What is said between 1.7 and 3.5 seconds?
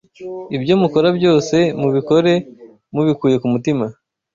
mubikore mubikuye ku